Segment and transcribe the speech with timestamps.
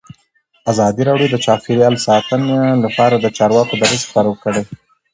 [0.71, 4.63] ازادي راډیو د چاپیریال ساتنه لپاره د چارواکو دریځ خپور کړی.